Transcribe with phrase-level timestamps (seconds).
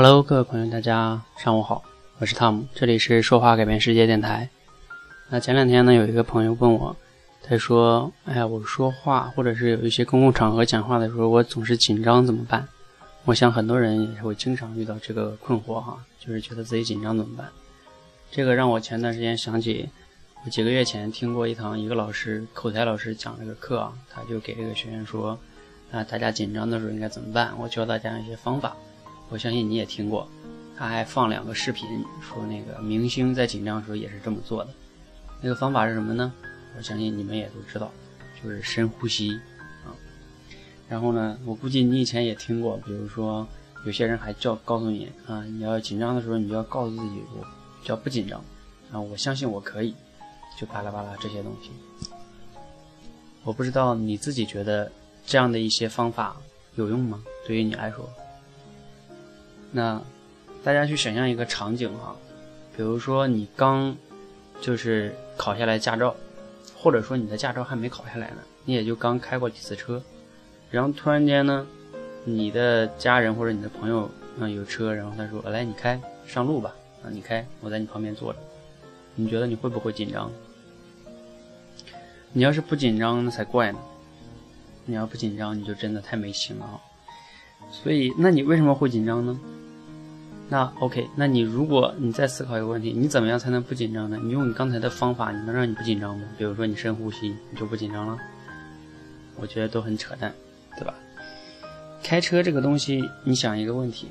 [0.00, 1.82] Hello，各位朋友，大家上午好，
[2.20, 4.48] 我是汤姆，这里是说话改变世界电台。
[5.28, 6.96] 那前两天呢，有一个朋友问我，
[7.42, 12.64] 他说：“哎呀，我说话或者是有一些公共场合讲话的时候，我总是紧张，怎么办？”
[13.26, 17.48] 我想很多人也是会经常遇到这个困惑哈，就是觉得自己紧张怎么办？
[18.30, 19.88] 这个让我前段时间想起，
[20.44, 25.36] 我几个月前听过一堂一个老师口才老师讲这个课啊，他就给这个学员说
[25.90, 27.52] ：“啊，大家紧张的时候应该怎么办？
[27.58, 28.76] 我教大家一些方法。”
[29.30, 30.26] 我相信你也听过，
[30.76, 31.86] 他还放两个视频，
[32.20, 34.70] 说那个明星在紧张的时候也是这么做的。
[35.40, 36.32] 那个方法是什么呢？
[36.76, 37.90] 我相信你们也都知道，
[38.42, 39.32] 就是深呼吸
[39.84, 39.92] 啊。
[40.88, 43.46] 然后呢，我估计你以前也听过，比如说
[43.84, 47.46] 有些人还叫告诉你啊，你要紧张的时候，你就要告诉自己我
[47.84, 48.42] 叫不紧张
[48.90, 49.94] 啊，我相信我可以，
[50.58, 51.70] 就巴拉巴拉这些东西。
[53.44, 54.90] 我不知道你自己觉得
[55.26, 56.36] 这样的一些方法
[56.76, 57.22] 有用吗？
[57.46, 58.08] 对于你来说？
[59.70, 60.00] 那
[60.64, 62.16] 大家去想象一个场景哈，
[62.76, 63.96] 比如说你刚
[64.60, 66.14] 就是考下来驾照，
[66.76, 70.02] 或者说你的驾照还没考下来呢，你也就刚开过几次车，
[70.70, 71.66] 然后突然间呢，
[72.24, 78.38] 你的家人或者你的朋友嗯有车，然后他说来你开上路吧，啊你开我在你旁边坐着，
[79.14, 80.30] 你觉得你会不会紧张？
[82.32, 83.78] 你要是不紧张那才怪呢，
[84.84, 86.80] 你要不紧张你就真的太没心了啊。
[87.70, 89.38] 所以那你为什么会紧张呢？
[90.50, 94.18] 那 OK，那你如果你再思考一个问题，你怎么样才能不紧张呢？
[94.22, 96.24] 你用你刚才的方法，你能让你不紧张吗？
[96.38, 98.18] 比如说你深呼吸，你就不紧张了？
[99.36, 100.32] 我觉得都很扯淡，
[100.78, 100.94] 对吧？
[102.02, 104.08] 开车这个东西，你想一个问题，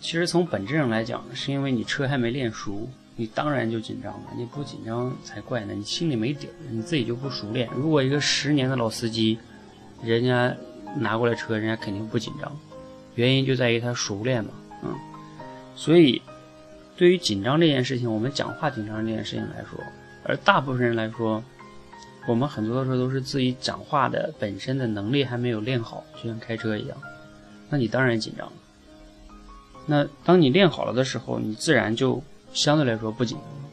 [0.00, 4.26] 其实从本质上来讲，是因为你车还没练熟，你当然就紧张了。
[4.36, 7.68] 你不紧张才怪呢，你心里没底儿，你自己就不熟练。
[7.76, 9.38] 如果一个十年的老司机，
[10.02, 10.52] 人家
[10.96, 12.50] 拿过来车，人家肯定不紧张，
[13.14, 14.50] 原因就在于他熟练嘛，
[14.82, 14.92] 嗯。
[15.80, 16.20] 所以，
[16.94, 19.82] 对于紧张这件事情，我们讲话紧张这件事情来说，
[20.24, 21.42] 而大部分人来说，
[22.28, 26.98] 我们很多的时候都是自己讲话的本身的能力还没有练好，就像开车一样，
[27.70, 28.52] 那你当然紧张了。
[29.86, 33.70] 那当你练好了的时候，你自然就相对来说不紧张。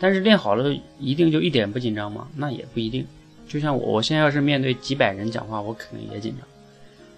[0.00, 2.26] 但是练好了一定就一点不紧张吗？
[2.34, 3.06] 那也不一定。
[3.46, 6.48] 就像我，我现在要是面对几百人讲话，我肯定也紧张。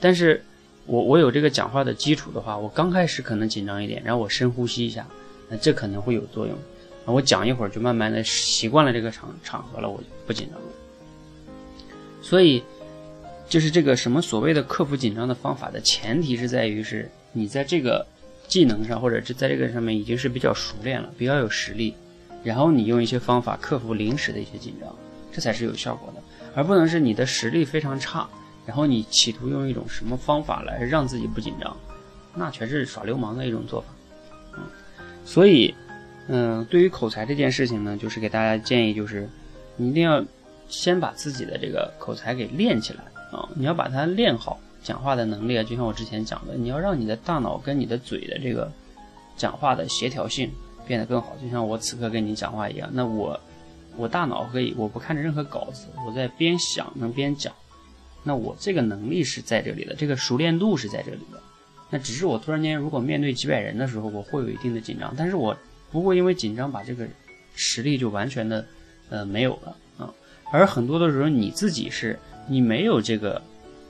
[0.01, 0.43] 但是。
[0.89, 5.07] 我我有这个讲话的基础的话，我刚开始可能紧张一点，然后我深呼吸一下，
[5.51, 6.57] 那这可能会有作用。
[7.05, 10.67] 我讲一会儿就慢慢的习惯了这个场场合了，我就不紧张了。
[12.23, 12.63] 所以，
[13.49, 18.07] 就是这个什么所谓的克服紧张的方法的前提是在于是你在这个
[18.47, 21.95] 技能上或者是在这个上面已经是比较熟练了，比较有实力，
[22.43, 24.95] 然后你用一些方法克服临时的一些紧张，
[25.31, 26.23] 这才是有效果的，
[26.55, 28.27] 而不能是你的实力非常差。
[28.69, 31.75] 然后你企图用一种什么方法来让自己不紧张，
[32.35, 33.87] 那全是耍流氓的一种做法。
[34.59, 34.63] 嗯，
[35.25, 35.75] 所以，
[36.27, 39.27] 嗯，对于口才这件事情呢，就是给大家建议，就是
[39.79, 40.23] 你一定要
[40.69, 43.01] 先把自己的这个口才给练起来
[43.33, 48.71] 啊，你要把它练好，讲话的能力啊，就像我之前讲的，你要让你的大脑跟你的嘴的这个
[49.35, 50.53] 讲话的协调性
[50.87, 53.41] 变得更好，就像我此刻跟你讲话一样，那我
[53.97, 57.51] 我大脑可以，我不看着任何稿子，我在边想能边讲。
[58.29, 61.41] 那我这个能力是在这里的，这个熟练度是在这里的。
[61.89, 65.57] 那只是我突然间如果面对几百人的时候，我会有一定的紧张，但是我
[65.91, 67.09] 不会因为紧张把这个
[67.55, 68.67] 实力就完全的
[69.09, 70.13] 呃没有了啊。
[70.53, 73.41] 而很多的时候你自己是你没有这个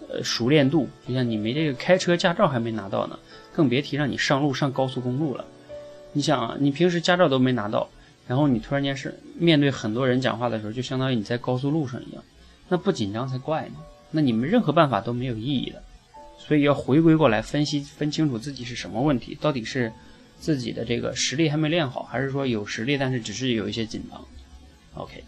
[0.08, 3.18] 呃熟练度，就像你没这个开车驾照还没拿到呢，
[3.52, 5.44] 更别提让你上路上高速公路了。
[6.12, 7.90] 你想啊，你平时驾照都没拿到，
[8.28, 12.22] 然后你突然间是面对很多人讲话的时候，就相当于你在高速路上一样，
[12.68, 13.74] 那不紧张才怪呢。
[14.10, 15.82] 那你们任何办法都没有意义的，
[16.38, 19.92] 所以要回归过来分析分清楚自己是什么问题，到底是
[20.40, 24.24] 自己的这个实力还没练好，还是说有实力但是只是有一些紧张
[24.94, 25.22] ？OK，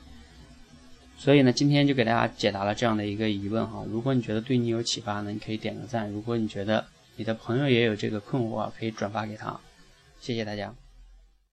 [1.18, 3.84] 所以呢，今天就给大家解答了这样的一个疑问哈。
[3.90, 9.60] 如果你觉得对你有启发呢，你可以点个赞；如果你觉得你的朋友也有这个困惑，可以转发给他。
[10.20, 10.74] 谢谢大家。